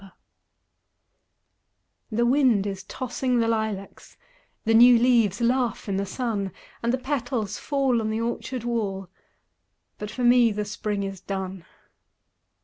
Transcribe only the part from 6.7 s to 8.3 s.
And the petals fall on the